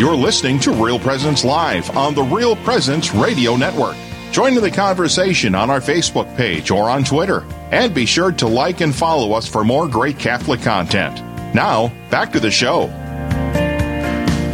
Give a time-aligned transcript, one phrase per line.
[0.00, 3.96] You're listening to Real Presence Live on the Real Presence Radio Network.
[4.32, 7.44] Join in the conversation on our Facebook page or on Twitter.
[7.70, 11.16] And be sure to like and follow us for more great Catholic content.
[11.54, 12.86] Now, back to the show.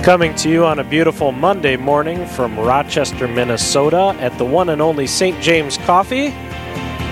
[0.02, 4.82] Coming to you on a beautiful Monday morning from Rochester, Minnesota at the one and
[4.82, 5.40] only St.
[5.40, 6.30] James Coffee.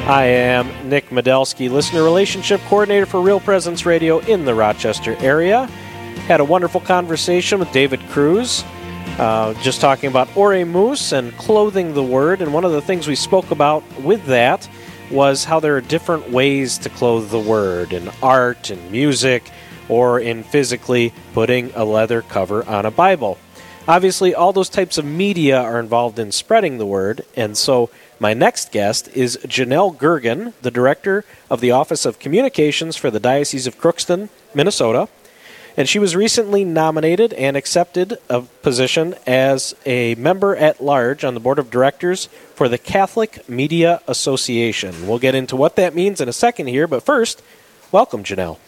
[0.09, 5.71] I am Nick Medelsky, listener relationship coordinator for Real Presence Radio in the Rochester area.
[6.27, 8.65] Had a wonderful conversation with David Cruz,
[9.19, 12.41] uh, just talking about Oremus and clothing the word.
[12.41, 14.69] And one of the things we spoke about with that
[15.11, 19.51] was how there are different ways to clothe the word in art and music
[19.89, 23.39] or in physically putting a leather cover on a Bible.
[23.87, 28.33] Obviously, all those types of media are involved in spreading the word, and so my
[28.33, 33.67] next guest is Janelle Gergen, the director of the Office of Communications for the Diocese
[33.67, 35.11] of Crookston, Minnesota
[35.77, 41.35] and she was recently nominated and accepted a position as a member at large on
[41.35, 45.09] the board of directors for the Catholic Media Association.
[45.09, 47.43] We'll get into what that means in a second here, but first,
[47.91, 48.59] welcome, Janelle.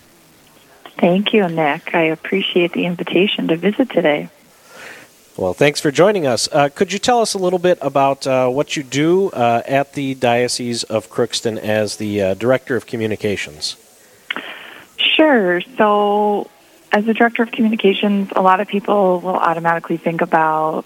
[0.98, 1.94] Thank you, Nick.
[1.94, 4.30] I appreciate the invitation to visit today.
[5.36, 6.48] Well, thanks for joining us.
[6.50, 9.92] Uh, could you tell us a little bit about uh, what you do uh, at
[9.92, 13.76] the Diocese of Crookston as the uh, Director of Communications?
[14.96, 15.60] Sure.
[15.76, 16.48] So,
[16.92, 20.84] as a director of communications, a lot of people will automatically think about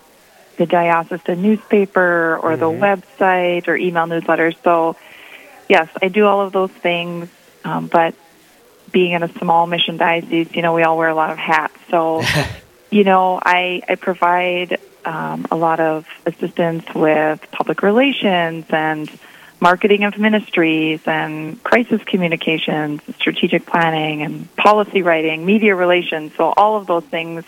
[0.56, 2.60] the diocesan newspaper or mm-hmm.
[2.60, 4.56] the website or email newsletters.
[4.62, 4.96] So,
[5.68, 7.28] yes, I do all of those things,
[7.64, 8.14] um, but
[8.92, 11.76] being in a small mission diocese, you know, we all wear a lot of hats.
[11.90, 12.22] So,
[12.90, 19.10] you know, I, I provide um, a lot of assistance with public relations and
[19.60, 26.32] marketing of ministries and crisis communications, strategic planning and policy writing, media relations.
[26.36, 27.44] So all of those things,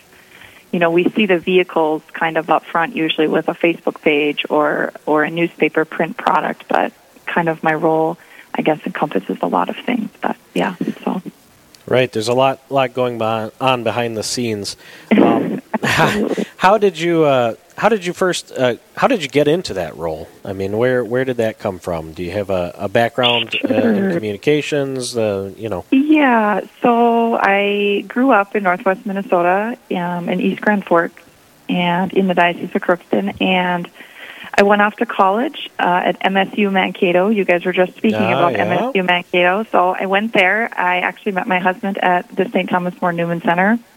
[0.70, 4.44] you know, we see the vehicles kind of up front usually with a Facebook page
[4.50, 6.92] or or a newspaper print product, but
[7.26, 8.18] kind of my role
[8.54, 10.10] I guess encompasses a lot of things.
[10.20, 11.22] But yeah, so
[11.86, 14.76] Right, there's a lot lot going on behind the scenes.
[15.10, 19.48] Um, how, how, did you uh, how did you first uh, how did you get
[19.48, 20.28] into that role?
[20.44, 22.12] I mean where where did that come from?
[22.12, 25.84] Do you have a, a background uh, in communications uh, you know?
[25.90, 31.20] Yeah so i grew up in northwest minnesota um, in east grand forks
[31.68, 33.90] and in the diocese of crookston and
[34.54, 37.30] i went off to college uh, at msu mankato.
[37.30, 38.78] You guys were just speaking ah, about yeah.
[38.78, 39.64] msu mankato.
[39.64, 40.68] So i went there.
[40.72, 43.80] I actually met my husband at the st thomas more newman center.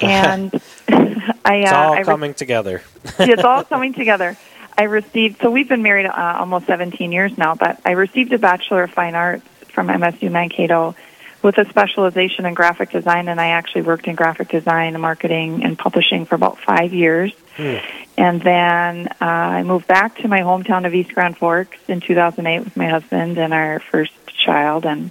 [0.00, 0.50] And
[1.44, 2.82] I, it's all I coming together.
[3.18, 4.36] it's all coming together.
[4.76, 8.38] I received so we've been married uh, almost 17 years now, but I received a
[8.38, 10.94] bachelor of fine arts from MSU Mankato
[11.42, 15.76] with a specialization in graphic design, and I actually worked in graphic design, marketing, and
[15.76, 17.32] publishing for about five years.
[17.56, 17.76] Hmm.
[18.16, 22.60] And then uh, I moved back to my hometown of East Grand Forks in 2008
[22.60, 25.10] with my husband and our first child, and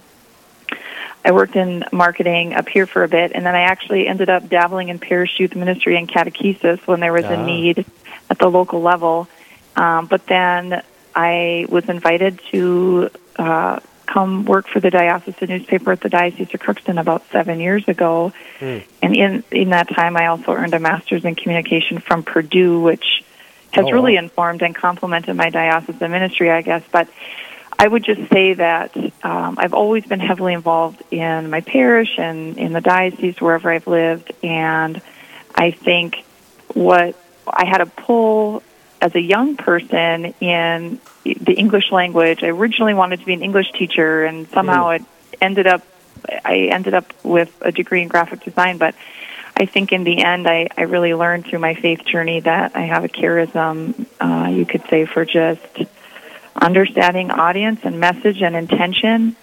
[1.24, 4.48] I worked in marketing up here for a bit, and then I actually ended up
[4.48, 7.46] dabbling in parish youth ministry and catechesis when there was a ah.
[7.46, 7.84] need
[8.28, 9.28] at the local level.
[9.76, 10.82] Um, but then
[11.14, 16.60] I was invited to uh, come work for the diocesan newspaper at the Diocese of
[16.60, 18.32] Crookston about seven years ago.
[18.58, 18.84] Mm.
[19.00, 23.24] And in in that time, I also earned a master's in communication from Purdue, which
[23.70, 26.82] has oh, really informed and complemented my diocesan ministry, I guess.
[26.90, 27.08] But
[27.82, 32.56] I would just say that um, I've always been heavily involved in my parish and
[32.56, 35.02] in the diocese wherever I've lived, and
[35.52, 36.24] I think
[36.74, 38.62] what I had a pull
[39.00, 42.44] as a young person in the English language.
[42.44, 45.00] I originally wanted to be an English teacher, and somehow mm.
[45.00, 45.06] it
[45.40, 45.82] ended up.
[46.44, 48.94] I ended up with a degree in graphic design, but
[49.56, 52.82] I think in the end, I, I really learned through my faith journey that I
[52.82, 55.66] have a charism, uh, you could say, for just
[56.62, 59.36] understanding audience and message and intention.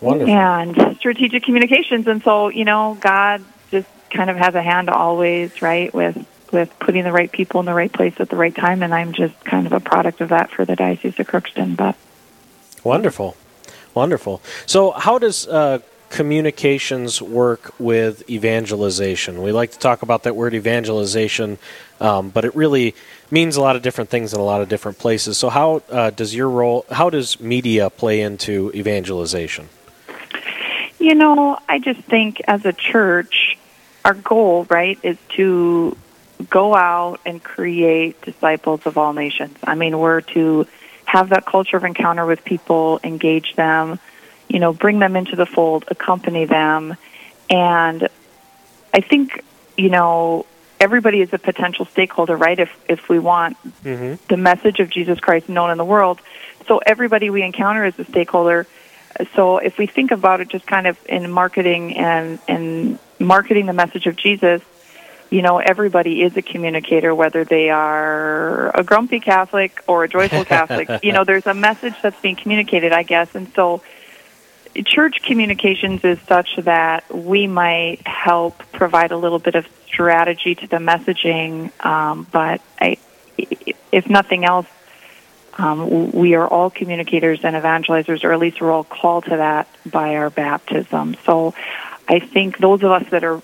[0.00, 0.34] Wonderful.
[0.34, 2.06] and strategic communications.
[2.06, 6.70] And so you know god just kind of has a hand always right with with
[6.78, 8.82] putting the right people in the right place at the right time.
[8.82, 11.76] And i'm just kind of a product of that for the diocese of crookston.
[11.76, 11.96] But
[12.84, 13.36] wonderful.
[13.94, 14.42] Wonderful.
[14.66, 15.78] So how does uh,
[16.10, 19.42] communications work with evangelization?
[19.42, 21.58] We like to talk about that word evangelization,
[22.00, 22.94] um, but it really
[23.30, 25.38] means a lot of different things in a lot of different places.
[25.38, 29.68] So, how uh, does your role, how does media play into evangelization?
[30.98, 33.58] You know, I just think as a church,
[34.04, 35.96] our goal, right, is to
[36.50, 39.56] go out and create disciples of all nations.
[39.64, 40.66] I mean, we're to
[41.04, 43.98] have that culture of encounter with people, engage them
[44.56, 46.96] you know, bring them into the fold, accompany them.
[47.50, 48.08] And
[48.94, 49.44] I think,
[49.76, 50.46] you know,
[50.80, 52.58] everybody is a potential stakeholder, right?
[52.58, 54.14] If if we want Mm-hmm.
[54.30, 56.22] the message of Jesus Christ known in the world,
[56.66, 58.66] so everybody we encounter is a stakeholder.
[59.34, 63.74] So if we think about it, just kind of in marketing and and marketing the
[63.74, 64.62] message of Jesus,
[65.28, 70.46] you know, everybody is a communicator, whether they are a grumpy Catholic or a joyful
[70.46, 70.88] Catholic.
[71.02, 73.82] you know, there's a message that's being communicated, I guess, and so
[74.82, 80.66] church communications is such that we might help provide a little bit of strategy to
[80.66, 82.98] the messaging, um, but I,
[83.92, 84.66] if nothing else,
[85.58, 89.68] um, we are all communicators and evangelizers, or at least we're all called to that
[89.86, 91.16] by our baptism.
[91.24, 91.54] So
[92.08, 93.40] I think those of us that are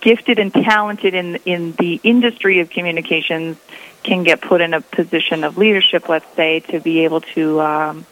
[0.00, 3.58] gifted and talented in in the industry of communications
[4.02, 8.06] can get put in a position of leadership, let's say, to be able to um,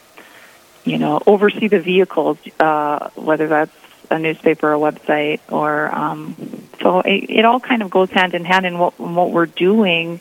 [0.85, 3.75] you know, oversee the vehicles, uh, whether that's
[4.09, 6.35] a newspaper, or a website, or um,
[6.81, 9.45] so it, it all kind of goes hand in hand in what, in what we're
[9.45, 10.19] doing,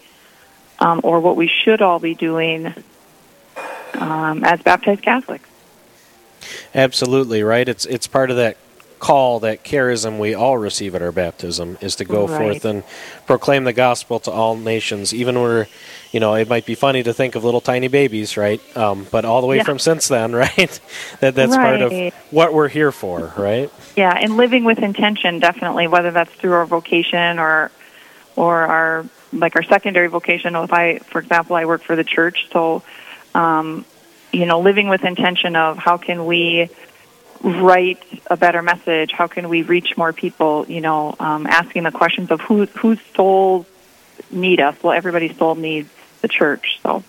[0.78, 2.72] um, or what we should all be doing
[3.94, 5.48] um, as baptized Catholics.
[6.74, 7.68] Absolutely right.
[7.68, 8.56] It's it's part of that
[8.98, 12.36] call, that charism we all receive at our baptism, is to go Right.
[12.38, 12.82] forth and
[13.26, 15.14] proclaim the gospel to all nations.
[15.14, 15.68] Even where,
[16.12, 18.60] you know, it might be funny to think of little tiny babies, right?
[18.76, 19.64] Um, but all the way Yeah.
[19.64, 20.80] from since then, right?
[21.20, 21.92] that that's part of
[22.30, 23.70] what we're here for, right?
[23.96, 27.70] Yeah, and living with intention, definitely, whether that's through our vocation or
[28.36, 30.54] or our like our secondary vocation.
[30.54, 32.82] If I, for example, I work for the church, so
[33.34, 33.84] um,
[34.32, 36.70] you know, living with intention of how can we
[37.42, 39.12] write a better message?
[39.12, 40.66] How can we reach more people?
[40.68, 43.66] You know, um, asking the questions of who whose souls
[44.30, 44.76] need us.
[44.82, 45.88] Well, everybody's soul needs
[46.20, 46.80] the church.
[46.82, 47.02] So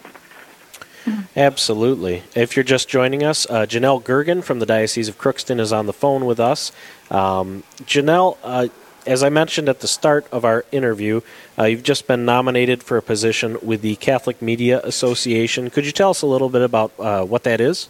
[1.35, 2.23] Absolutely.
[2.35, 5.85] If you're just joining us, uh, Janelle Gergen from the Diocese of Crookston is on
[5.85, 6.71] the phone with us.
[7.09, 8.67] Um, Janelle, uh,
[9.07, 11.21] as I mentioned at the start of our interview,
[11.57, 15.69] uh, you've just been nominated for a position with the Catholic Media Association.
[15.69, 17.87] Could you tell us a little bit about uh, what that is?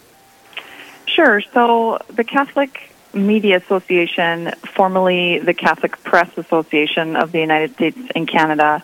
[1.20, 1.42] Sure.
[1.42, 8.26] So the Catholic Media Association, formerly the Catholic Press Association of the United States and
[8.26, 8.82] Canada,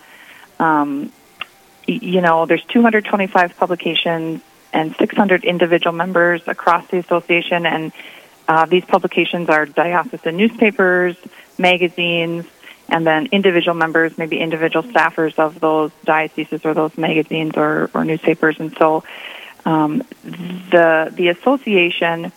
[0.60, 1.14] um,
[1.88, 4.42] you know, there's 225 publications
[4.74, 7.94] and 600 individual members across the association, and
[8.50, 11.16] uh, these publications are diocesan newspapers,
[11.58, 12.46] magazines,
[12.90, 18.04] and then individual members, maybe individual staffers of those dioceses or those magazines or, or
[18.04, 19.06] newspapers, and so
[19.66, 22.32] um, the the association,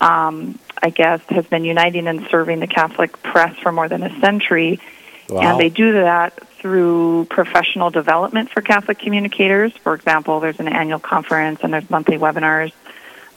[0.00, 4.20] um, I guess, has been uniting and serving the Catholic press for more than a
[4.20, 4.80] century,
[5.28, 5.40] Wow.
[5.42, 9.72] and they do that through professional development for Catholic communicators.
[9.76, 12.72] For example, there's an annual conference and there's monthly webinars.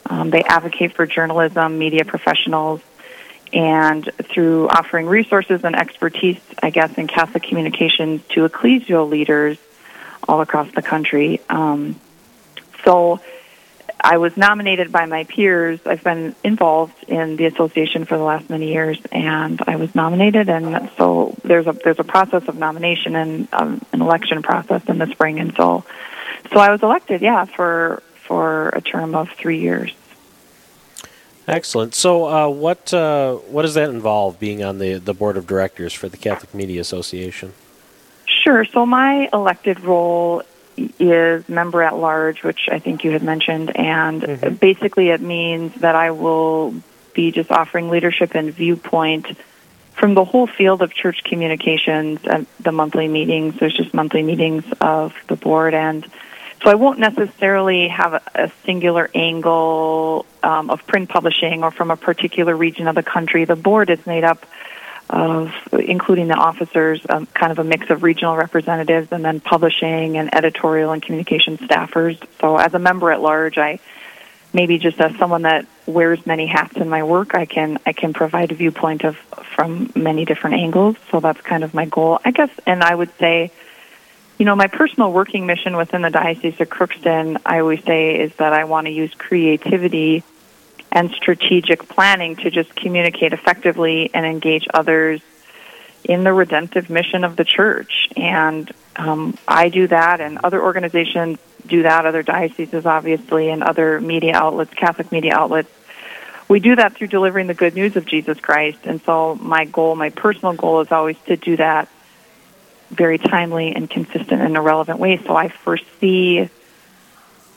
[0.06, 2.80] Um, they advocate for journalism, media professionals,
[3.52, 9.56] and through offering resources and expertise, I guess, in Catholic communications to ecclesial leaders
[10.28, 11.40] all across the country.
[11.48, 11.98] Um,
[12.84, 13.20] so
[14.04, 15.80] I was nominated by my peers.
[15.86, 20.50] I've been involved in the association for the last many years, and I was nominated.
[20.50, 24.98] And so there's a there's a process of nomination and um, an election process in
[24.98, 25.84] the spring, and so
[26.52, 29.90] so I was elected, yeah, for for a term of three years.
[31.48, 31.94] Excellent.
[31.94, 34.38] So, uh, what uh, what does that involve?
[34.38, 37.54] Being on the the board of directors for the Catholic Media Association.
[38.26, 38.66] Sure.
[38.66, 40.42] So my elected role
[40.76, 44.60] is member at large, which I think you had mentioned, and Mhm.
[44.60, 46.74] basically it means that I will
[47.14, 49.26] be just offering leadership and viewpoint
[49.92, 53.54] from the whole field of church communications at the monthly meetings.
[53.58, 56.04] There's just monthly meetings of the board, and
[56.62, 61.90] so I won't necessarily have a, a singular angle um, of print publishing or from
[61.90, 63.44] a particular region of the country.
[63.44, 64.44] The board is made up
[65.10, 70.16] of including the officers, um, kind of a mix of regional representatives, and then publishing
[70.16, 72.22] and editorial and communication staffers.
[72.40, 73.80] So, as a member at large, I
[74.54, 78.12] maybe just as someone that wears many hats in my work, I can I can
[78.12, 79.16] provide a viewpoint of
[79.54, 80.96] from many different angles.
[81.10, 82.50] So that's kind of my goal, I guess.
[82.66, 83.50] And I would say,
[84.38, 88.34] you know, my personal working mission within the Diocese of Crookston, I always say, is
[88.36, 90.22] that I want to use creativity
[90.94, 95.20] and strategic planning to just communicate effectively and engage others
[96.04, 98.08] in the redemptive mission of the church.
[98.16, 104.00] And um, I do that, and other organizations do that, other dioceses, obviously, and other
[104.00, 105.70] media outlets, Catholic media outlets.
[106.46, 108.80] We do that through delivering the good news of Jesus Christ.
[108.84, 111.88] And so, my goal, my personal goal, is always to do that
[112.90, 115.16] very timely and consistent in a relevant way.
[115.16, 116.50] So, I foresee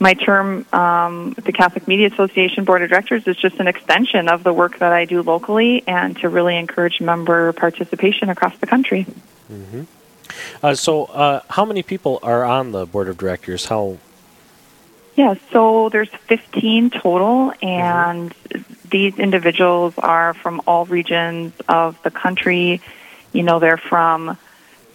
[0.00, 4.28] my term um, at the Catholic Media Association Board of Directors is just an extension
[4.28, 8.66] of the work that I do locally and to really encourage member participation across the
[8.66, 9.06] country.
[10.62, 13.66] Uh, so, uh, how many people are on the board of directors?
[13.66, 13.98] How?
[15.16, 18.88] Yeah, so there's 15 total, and mm-hmm.
[18.88, 22.80] these individuals are from all regions of the country.
[23.32, 24.38] You know, they're from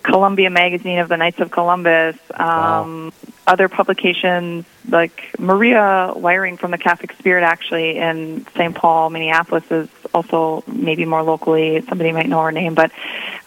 [0.04, 3.12] Columbia Magazine of the Knights of Columbus, um, wow.
[3.48, 8.76] other publications like Maria Wiering from the Catholic Spirit, actually, in St.
[8.76, 11.82] Paul, Minneapolis, is also maybe more locally.
[11.88, 12.92] Somebody might know her name, but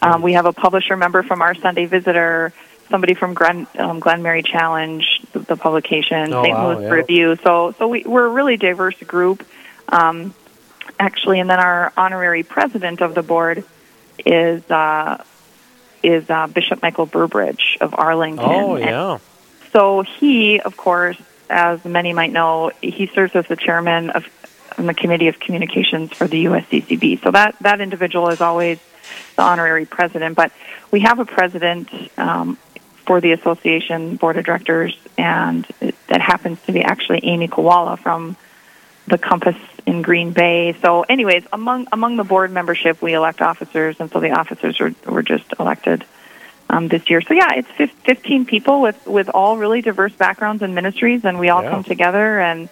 [0.03, 2.53] um, we have a publisher member from our Sunday Visitor,
[2.89, 6.55] somebody from Glen, um, Glenmary Challenge, the, the publication, oh, St.
[6.55, 6.91] Wow, Louis yeah.
[6.91, 7.37] Review.
[7.43, 9.47] So, so we, we're a really diverse group,
[9.89, 10.35] um,
[10.99, 11.41] actually.
[11.41, 13.65] And then our honorary president of the board
[14.25, 14.69] is.
[14.71, 15.23] Uh,
[16.03, 18.45] is uh, Bishop Michael Burbidge of Arlington.
[18.45, 19.15] Oh, yeah.
[19.15, 19.21] And
[19.77, 21.19] so he, of course,
[21.51, 24.25] as many might know, he serves as the chairman of
[24.79, 27.23] the Committee of Communications for the USCCB.
[27.23, 28.79] So that, that individual is always
[29.37, 30.35] the honorary president.
[30.35, 30.51] But
[30.91, 32.57] we have a president um,
[33.05, 37.99] for the association board of directors, and it, that happens to be actually Amy Kawula
[37.99, 38.35] from
[39.07, 40.75] the Compass in Green Bay.
[40.81, 44.95] So, anyways, among among the board membership, we elect officers, and so the officers were
[45.07, 46.07] were just elected
[46.69, 47.21] um, this year.
[47.21, 51.49] So, yeah, it's 15 people with with all really diverse backgrounds and ministries, and we
[51.49, 51.71] all yeah.
[51.71, 52.69] come together and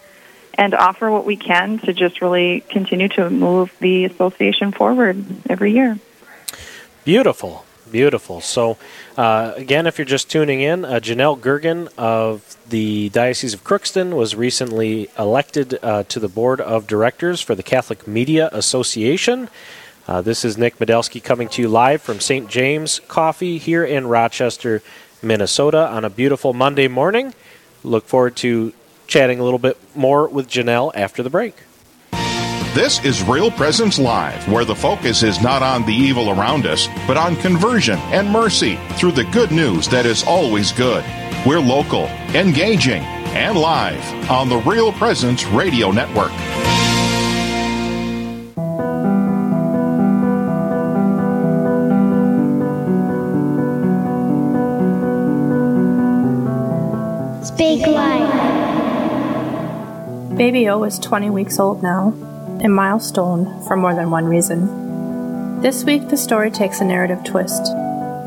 [0.56, 5.72] and offer what we can to just really continue to move the association forward every
[5.72, 5.98] year.
[7.04, 7.64] Beautiful.
[7.90, 8.40] Beautiful.
[8.40, 8.78] So,
[9.16, 14.14] uh, again, if you're just tuning in, uh, Janelle Gergen of the Diocese of Crookston
[14.14, 19.48] was recently elected uh, to the board of directors for the Catholic Media Association.
[20.06, 22.48] Uh, this is Nick Medelsky coming to you live from St.
[22.48, 24.82] James Coffee here in Rochester,
[25.22, 27.32] Minnesota on a beautiful Monday morning.
[27.82, 28.74] Look forward to
[29.06, 31.54] chatting a little bit more with Janelle after the break.
[32.74, 36.88] This is Real Presence Live, where the focus is not on the evil around us,
[37.06, 41.04] but on conversion and mercy through the good news that is always good.
[41.46, 46.32] We're local, engaging, and live on the Real Presence Radio Network.
[57.56, 57.86] Life.
[60.36, 62.08] Baby O is 20 weeks old now
[62.64, 65.60] a milestone for more than one reason.
[65.60, 67.72] This week, the story takes a narrative twist,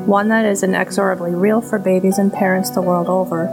[0.05, 3.47] one that is inexorably real for babies and parents the world over,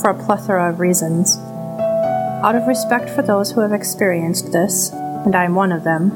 [0.00, 1.38] for a plethora of reasons.
[1.38, 6.10] Out of respect for those who have experienced this, and I am one of them,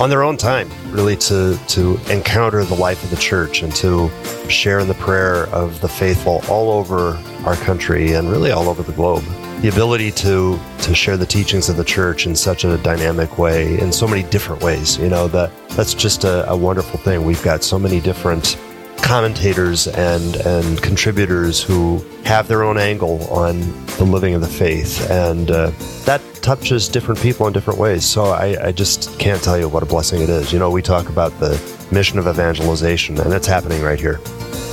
[0.00, 4.10] on their own time really to to encounter the life of the church and to
[4.48, 8.82] share in the prayer of the faithful all over our country and really all over
[8.82, 9.24] the globe
[9.66, 13.76] the ability to to share the teachings of the church in such a dynamic way
[13.80, 17.42] in so many different ways you know that that's just a, a wonderful thing we've
[17.42, 18.56] got so many different
[19.02, 23.60] commentators and and contributors who have their own angle on
[23.98, 25.70] the living of the faith, and uh,
[26.04, 28.04] that touches different people in different ways.
[28.04, 30.52] So I, I just can't tell you what a blessing it is.
[30.52, 31.56] You know, we talk about the
[31.90, 34.18] mission of evangelization, and it's happening right here.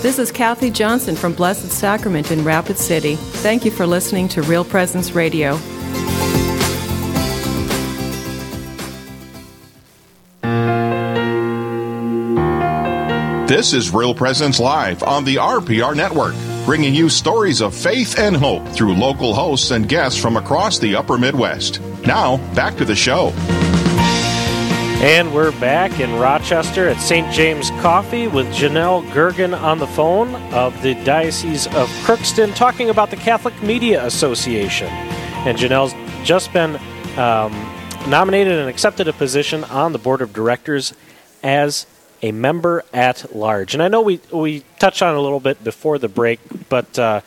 [0.01, 3.15] This is Kathy Johnson from Blessed Sacrament in Rapid City.
[3.15, 5.57] Thank you for listening to Real Presence Radio.
[13.47, 16.33] This is Real Presence Live on the RPR Network,
[16.65, 20.95] bringing you stories of faith and hope through local hosts and guests from across the
[20.95, 21.79] upper Midwest.
[22.05, 23.31] Now, back to the show.
[25.03, 27.29] And we're back in Rochester at St.
[27.29, 33.09] James Coffee with Janelle Gergen on the phone of the Diocese of Crookston talking about
[33.09, 34.87] the Catholic Media Association.
[34.87, 35.93] And Janelle's
[36.25, 36.77] just been
[37.17, 37.51] um,
[38.07, 40.93] nominated and accepted a position on the board of directors
[41.43, 41.85] as
[42.21, 43.73] a member at large.
[43.73, 47.19] And I know we, we touched on a little bit before the break, but uh,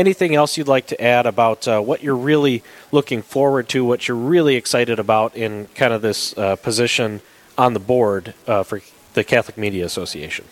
[0.00, 4.08] anything else you'd like to add about uh, what you're really looking forward to, what
[4.08, 7.20] you're really excited about in kind of this uh, position
[7.56, 8.80] on the board uh, for
[9.14, 10.46] the Catholic Media Association?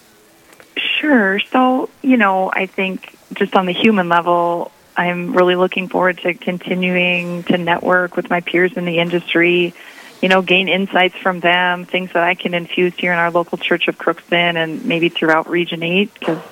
[0.76, 1.40] Sure.
[1.40, 6.34] So, you know, I think just on the human level, I'm really looking forward to
[6.34, 9.74] continuing to network with my peers in the industry,
[10.20, 13.58] you know, gain insights from them, things that I can infuse here in our local
[13.58, 16.42] church of Crookston and maybe throughout Region 8, because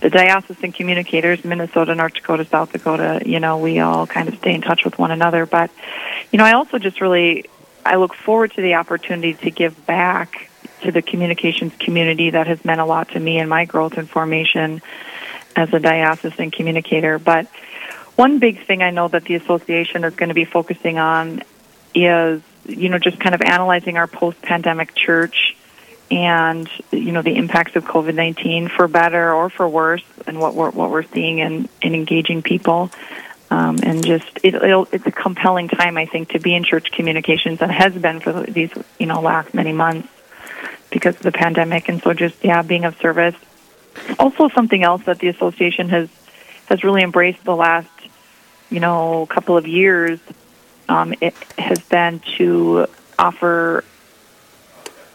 [0.00, 4.54] the diocesan communicators, Minnesota, North Dakota, South Dakota, you know, we all kind of stay
[4.54, 5.44] in touch with one another.
[5.44, 5.70] But,
[6.30, 7.46] you know, I also just really,
[7.84, 10.50] I look forward to the opportunity to give back
[10.82, 14.08] to the communications community that has meant a lot to me in my growth and
[14.08, 14.80] formation
[15.56, 17.18] as a diocesan communicator.
[17.18, 17.48] But
[18.14, 21.42] one big thing I know that the association is going to be focusing on
[21.94, 25.47] is, you know, just kind of analyzing our post-pandemic church
[26.10, 30.54] and you know the impacts of COVID nineteen for better or for worse, and what
[30.54, 32.90] we're what we're seeing in in engaging people.
[33.50, 34.54] Um, and just it,
[34.92, 38.42] it's a compelling time, I think, to be in church communications, and has been for
[38.42, 40.08] these you know last many months
[40.90, 41.88] because of the pandemic.
[41.88, 43.36] And so, just yeah, being of service.
[44.18, 46.08] Also, something else that the association has
[46.66, 47.90] has really embraced the last
[48.70, 50.20] you know couple of years
[50.88, 52.86] um, it has been to
[53.18, 53.84] offer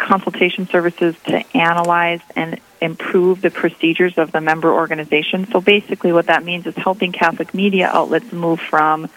[0.03, 5.47] consultation services to analyze and improve the procedures of the member organization.
[5.47, 9.09] So basically, what that means is helping Catholic media outlets move from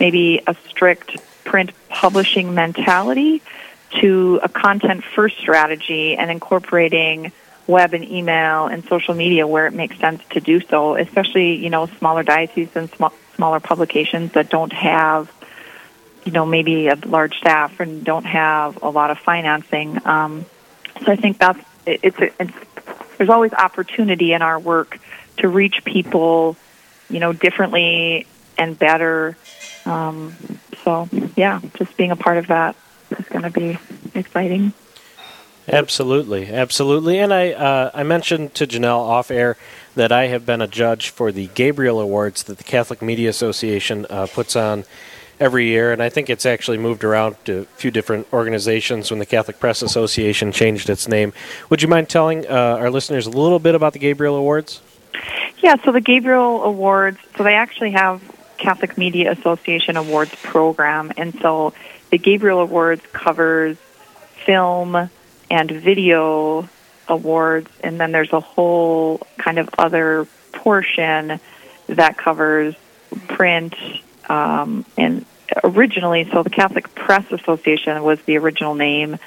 [0.00, 3.42] maybe a strict print publishing mentality
[4.00, 7.30] to a content first strategy and incorporating
[7.66, 11.70] web and email and social media where it makes sense to do so, especially, you
[11.70, 15.30] know, smaller dioceses and sm- smaller publications that don't have,
[16.24, 20.04] you know, maybe a large staff and don't have a lot of financing.
[20.06, 20.46] Um,
[21.04, 22.52] so I think that's, it's, a, it's,
[23.18, 24.98] there's always opportunity in our work
[25.38, 26.56] to reach people,
[27.10, 28.26] you know, differently
[28.56, 29.36] and better.
[29.84, 30.34] Um,
[30.82, 32.76] so yeah, just being a part of that
[33.10, 33.78] is going to be
[34.14, 34.72] exciting.
[35.66, 37.18] Absolutely, absolutely.
[37.18, 39.56] And I uh, I mentioned to Janelle off air
[39.94, 44.06] that I have been a judge for the Gabriel Awards that the Catholic Media Association
[44.10, 44.84] uh, puts on
[45.40, 49.18] every year, and I think it's actually moved around to a few different organizations when
[49.18, 51.32] the Catholic Press Association changed its name.
[51.70, 54.80] Would you mind telling uh, our listeners a little bit about the Gabriel Awards?
[55.58, 58.22] Yeah, so the Gabriel Awards, so they actually have
[58.58, 61.72] Catholic Media Association Awards program, and so
[62.10, 63.76] the Gabriel Awards covers
[64.44, 65.10] film
[65.50, 66.68] and video
[67.08, 71.40] awards, and then there's a whole kind of other portion
[71.86, 72.74] that covers
[73.28, 73.74] print
[74.28, 75.24] um, and
[75.62, 79.18] originally, so the Catholic Press Association was the original name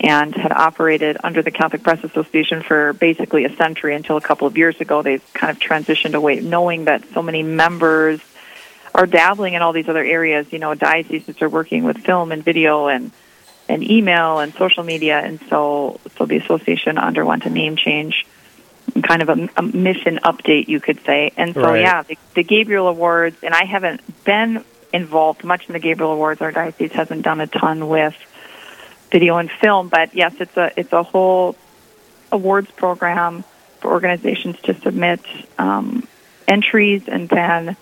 [0.00, 4.46] and had operated under the Catholic Press Association for basically a century until a couple
[4.46, 5.02] of years ago.
[5.02, 8.20] They've kind of transitioned away, knowing that so many members
[8.94, 10.52] are dabbling in all these other areas.
[10.52, 13.12] You know, dioceses are working with film and video and
[13.68, 18.26] and email and social media, and so so the association underwent a name change,
[19.00, 21.32] kind of a, a mission update, you could say.
[21.36, 21.80] And so Right.
[21.80, 26.40] yeah, the, the Gabriel Awards, and I haven't been involved much in the Gabriel Awards.
[26.42, 28.14] Our diocese hasn't done a ton with
[29.10, 31.56] video and film, but yes, it's a it's a whole
[32.30, 33.44] awards program
[33.80, 35.20] for organizations to submit
[35.58, 36.06] um,
[36.46, 37.76] entries, and then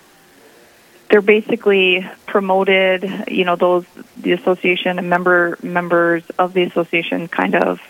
[1.08, 3.24] they're basically promoted.
[3.28, 3.84] You know, those
[4.16, 7.80] the association and member members of the association kind of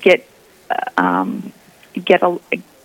[0.00, 0.28] get
[0.70, 1.52] uh, um,
[2.00, 2.38] get a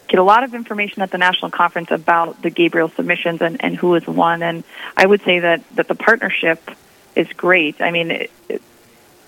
[0.08, 3.76] get a lot of information at the national conference about the Gabriel submissions and, and
[3.76, 4.42] who has won.
[4.42, 4.64] And
[4.96, 6.72] I would say that that the partnership
[7.16, 7.82] is great.
[7.82, 8.62] I mean, it, it,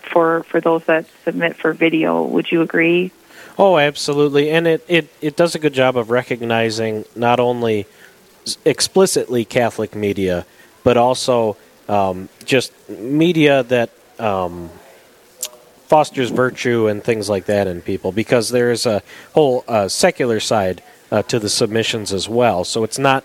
[0.02, 3.12] for for those that submit for video, would you agree?
[3.58, 7.88] Oh, absolutely, and it, it, it does a good job of recognizing not only
[8.63, 10.46] explicitly Catholic media,
[10.84, 11.58] but also
[11.89, 14.70] um, just media that um,
[15.89, 19.02] fosters virtue and things like that in people, because there is a
[19.34, 22.63] whole uh, secular side uh, to the submissions as well.
[22.63, 23.23] So it's not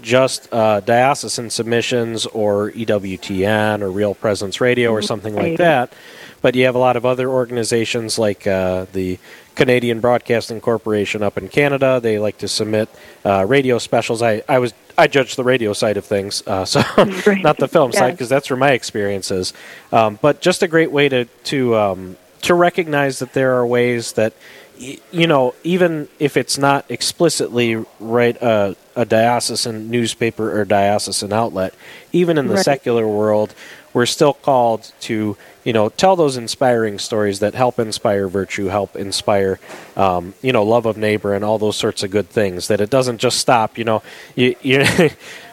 [0.00, 5.92] just uh, diocesan submissions or EWTN or Real Presence Radio or something like that,
[6.40, 9.18] but you have a lot of other organizations like uh, the
[9.54, 12.00] Canadian Broadcasting Corporation up in Canada.
[12.00, 12.88] They like to submit
[13.24, 14.22] uh, radio specials.
[14.22, 16.80] I, I was I judge the radio side of things, uh, so
[17.26, 17.42] Right.
[17.42, 19.52] not the film side because that's where my experience is.
[19.92, 24.12] Um, but just a great way to to um, to recognize that there are ways
[24.12, 24.32] that
[24.80, 31.32] y- you know even if it's not explicitly right uh, a diocesan newspaper or diocesan
[31.32, 31.74] outlet,
[32.12, 32.64] even in the Right.
[32.64, 33.52] secular world,
[33.94, 38.96] we're still called to you know tell those inspiring stories that help inspire virtue, help
[38.96, 39.58] inspire
[39.96, 42.68] um, you know love of neighbor and all those sorts of good things.
[42.68, 43.78] That it doesn't just stop.
[43.78, 44.02] You know,
[44.34, 44.56] you.
[44.60, 44.84] you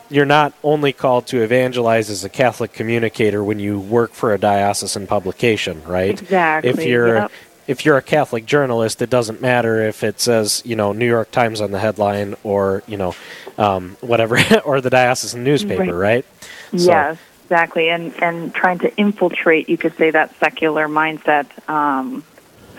[0.09, 4.37] You're not only called to evangelize as a Catholic communicator when you work for a
[4.37, 6.21] diocesan publication, right?
[6.21, 7.31] Exactly, If you're yep.
[7.65, 11.31] if you're a Catholic journalist, it doesn't matter if it says you know New York
[11.31, 13.15] Times on the headline or you know
[13.57, 16.25] um, whatever or the diocesan newspaper, right?
[16.73, 16.79] right?
[16.81, 17.17] So, yes,
[17.51, 17.89] exactly.
[17.89, 22.23] And and trying to infiltrate, you could say that secular mindset um,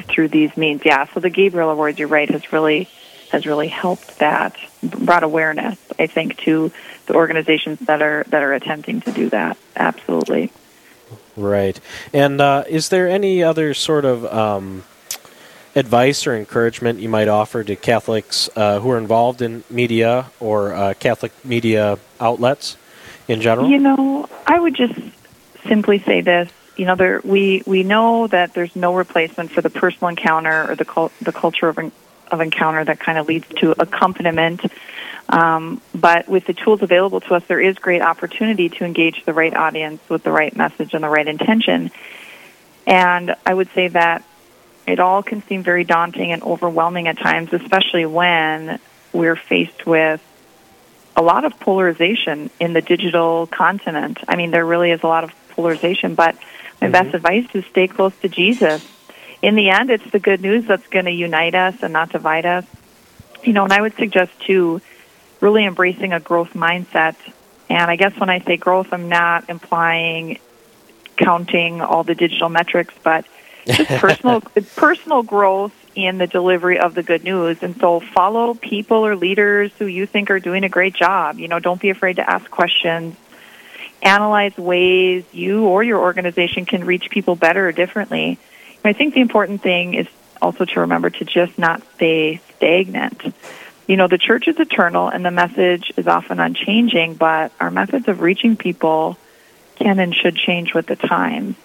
[0.09, 0.81] through these means.
[0.85, 1.05] Yeah.
[1.13, 2.89] So the Gabriel Awards, you're right, has really
[3.31, 6.73] has really helped that, brought awareness, I think, to
[7.07, 9.59] the organizations that are that are attempting to do that.
[9.77, 10.51] Absolutely.
[11.37, 11.79] Right.
[12.15, 14.85] And uh, is there any other sort of um,
[15.77, 20.73] advice or encouragement you might offer to Catholics uh, who are involved in media or
[20.73, 22.77] uh, Catholic media outlets
[23.33, 23.69] in general?
[23.69, 24.99] You know, I would just
[25.67, 26.51] simply say this.
[26.77, 30.75] You know, there, we we know that there's no replacement for the personal encounter or
[30.75, 31.79] the cult, the culture of
[32.31, 34.63] of encounter that kind of leads to accompaniment.
[35.29, 39.33] Um, but with the tools available to us, there is great opportunity to engage the
[39.33, 41.91] right audience with the right message and the right intention.
[42.87, 44.25] And I would say that
[44.87, 48.81] it all can seem very daunting and overwhelming at times, especially when
[49.13, 50.21] we're faced with
[51.17, 54.19] a lot of polarization in the digital continent.
[54.27, 56.35] I mean, there really is a lot of polarization, but
[56.81, 56.93] my mm-hmm.
[56.93, 58.87] best advice is stay close to Jesus
[59.43, 62.47] in the end, it's the good news that's going to unite us and not divide
[62.47, 62.65] us.
[63.43, 64.81] You know, and I would suggest too,
[65.41, 67.17] really embracing a growth mindset.
[67.69, 70.39] And I guess when I say growth, I'm not implying
[71.17, 73.27] counting all the digital metrics, but
[73.67, 74.41] just personal
[74.77, 77.63] personal growth in the delivery of the good news.
[77.63, 81.39] And so follow people or leaders who you think are doing a great job.
[81.39, 83.17] You know, don't be afraid to ask questions.
[84.03, 88.39] Analyze ways you or your organization can reach people better or differently.
[88.85, 90.09] I think the important thing is
[90.41, 93.23] also to remember to just not stay stagnant.
[93.87, 98.09] You know, the church is eternal and the message is often unchanging, but our methods
[98.09, 99.17] of reaching people
[99.77, 101.57] can and should change with the times.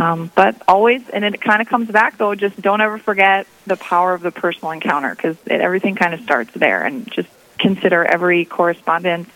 [0.00, 3.76] Um, but always, and it kind of comes back though, just don't ever forget the
[3.76, 6.84] power of the personal encounter because everything kind of starts there.
[6.84, 9.28] And just consider every correspondence,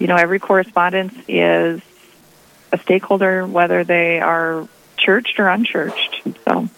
[0.00, 1.80] you know, every correspondence is
[2.72, 6.22] a stakeholder, whether they are churched or unchurched.
[6.44, 6.68] So.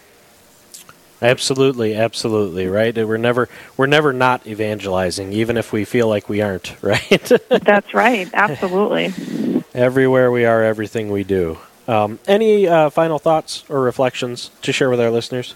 [1.23, 2.95] Absolutely, absolutely, right.
[2.95, 7.33] We're never we're never not evangelizing, even if we feel like we aren't, right?
[7.49, 9.65] That's right, absolutely.
[9.73, 11.59] Everywhere we are, everything we do.
[11.89, 15.55] Um, any uh, final thoughts or reflections to share with our listeners?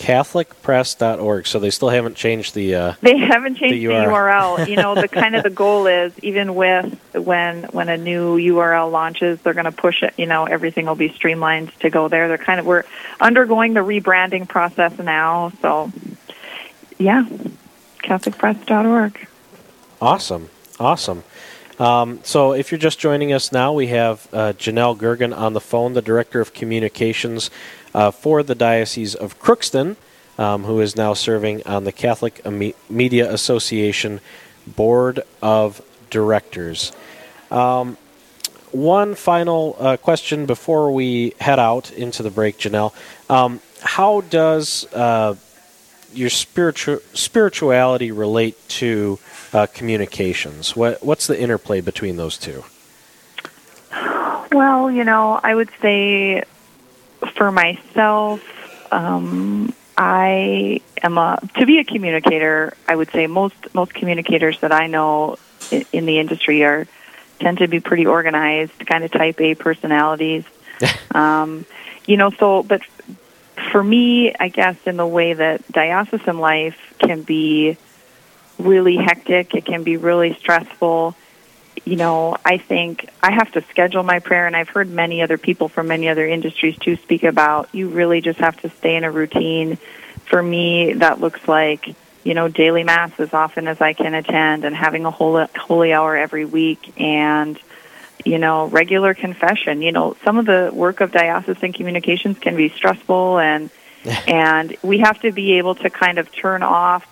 [0.00, 1.46] catholicpress.org.
[1.46, 2.74] So they still haven't changed the.
[2.74, 4.56] Uh, they haven't changed the URL.
[4.56, 4.68] The URL.
[4.68, 8.90] you know, the kind of the goal is even with when when a new URL
[8.90, 10.14] launches, they're going to push it.
[10.16, 12.28] You know, everything will be streamlined to go there.
[12.28, 12.84] They're kind of we're
[13.20, 15.52] undergoing the rebranding process now.
[15.60, 15.92] So,
[16.98, 17.26] yeah,
[18.02, 19.28] catholicpress.org.
[20.00, 20.48] Awesome,
[20.80, 21.24] awesome.
[21.80, 25.62] Um, so, if you're just joining us now, we have uh, Janelle Gergen on the
[25.62, 27.50] phone, the Director of Communications
[27.94, 29.96] uh, for the Diocese of Crookston,
[30.36, 32.44] um, who is now serving on the Catholic
[32.90, 34.20] Media Association
[34.66, 36.92] Board of Directors.
[37.50, 37.96] Um,
[38.72, 42.92] one final uh, question before we head out into the break, Janelle.
[43.30, 45.34] Um, how does uh,
[46.12, 49.18] your spiritu- spirituality relate to
[49.52, 50.76] uh, communications?
[50.76, 52.64] What, what's the interplay between those two?
[54.52, 56.42] Well, you know, I would say
[57.36, 58.42] for myself,
[58.92, 62.74] um, I am a to be a communicator.
[62.88, 65.38] I would say most most communicators that I know
[65.70, 66.86] in, in the industry are
[67.38, 70.44] tend to be pretty organized, kind of type A personalities.
[71.14, 71.66] um,
[72.06, 72.82] you know, so but
[73.72, 77.76] for me, I guess in the way that diocesan life can be
[78.58, 81.14] really hectic, it can be really stressful
[81.84, 85.38] you know, I think I have to schedule my prayer, and I've heard many other
[85.38, 89.04] people from many other industries too speak about you really just have to stay in
[89.04, 89.76] a routine.
[90.26, 94.64] For me, that looks like, you know, daily mass as often as I can attend
[94.64, 97.58] and having a holy, holy hour every week and,
[98.24, 99.82] you know, regular confession.
[99.82, 103.70] You know, some of the work of diocesan communications can be stressful and,
[104.26, 107.06] and we have to be able to kind of turn off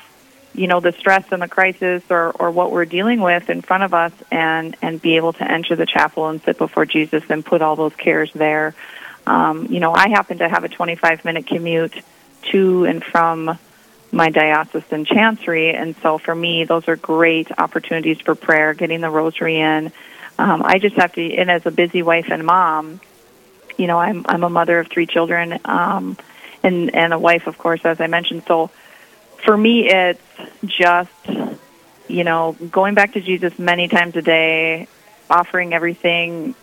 [0.55, 3.83] you know the stress and the crisis or or what we're dealing with in front
[3.83, 7.45] of us and and be able to enter the chapel and sit before Jesus and
[7.45, 8.75] put all those cares there
[9.29, 11.95] Um, you know, I happen to have a 25 minute commute
[12.51, 13.59] to and from
[14.11, 19.11] my diocesan chancery, and so for me, those are great opportunities for prayer, getting the
[19.11, 19.93] rosary in.
[20.39, 23.01] Um, I just have to, and as a busy wife and mom,
[23.77, 26.17] you know, I'm I'm a mother of three children, um,
[26.63, 28.45] and and a wife, of course, as I mentioned.
[28.47, 28.71] So
[29.45, 30.21] for me, it's
[30.65, 31.11] just
[32.09, 34.89] you know going back to Jesus many times a day,
[35.29, 36.55] offering everything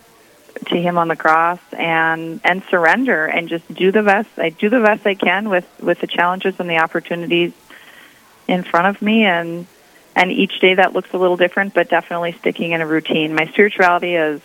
[0.68, 4.70] to him on the cross and and surrender and just do the best I do
[4.70, 7.52] the best I can with with the challenges and the opportunities
[8.48, 9.68] in front of me and
[10.16, 13.46] and each day that looks a little different but definitely sticking in a routine my
[13.48, 14.42] spirituality is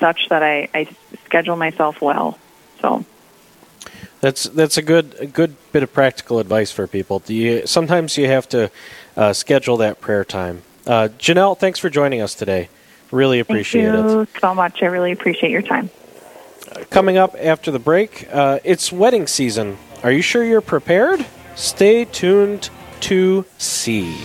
[0.00, 0.88] such that I, I
[1.26, 2.38] schedule myself well
[2.80, 3.04] so
[4.24, 7.18] that's that's a good a good bit of practical advice for people.
[7.18, 8.70] Do you sometimes you have to
[9.18, 10.62] uh, schedule that prayer time.
[10.86, 12.70] Uh, Janelle, thanks for joining us today.
[13.10, 14.28] Really appreciate Thank you it.
[14.40, 14.82] so much.
[14.82, 15.90] I really appreciate your time.
[16.88, 19.76] Coming up after the break, uh, it's wedding season.
[20.02, 21.24] Are you sure you're prepared?
[21.54, 24.16] Stay tuned to see.